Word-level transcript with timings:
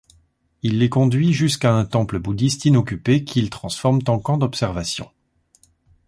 Il 0.63 0.79
les 0.79 0.89
conduit 0.89 1.31
jusqu'à 1.31 1.75
un 1.75 1.85
temple 1.85 2.17
bouddhiste 2.17 2.65
inoccupé, 2.65 3.23
qu'ils 3.23 3.51
transforment 3.51 4.01
en 4.07 4.17
camp 4.17 4.39
d'observation. 4.39 5.11